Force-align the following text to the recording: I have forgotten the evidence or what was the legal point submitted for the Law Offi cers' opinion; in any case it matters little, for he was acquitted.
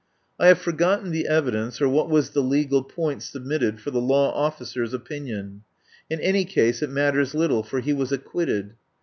I 0.39 0.47
have 0.47 0.57
forgotten 0.57 1.11
the 1.11 1.27
evidence 1.27 1.79
or 1.79 1.87
what 1.87 2.09
was 2.09 2.31
the 2.31 2.41
legal 2.41 2.81
point 2.83 3.21
submitted 3.21 3.79
for 3.79 3.91
the 3.91 4.01
Law 4.01 4.31
Offi 4.31 4.65
cers' 4.65 4.95
opinion; 4.95 5.61
in 6.09 6.19
any 6.21 6.43
case 6.43 6.81
it 6.81 6.89
matters 6.89 7.35
little, 7.35 7.61
for 7.61 7.81
he 7.81 7.93
was 7.93 8.11
acquitted. 8.11 8.73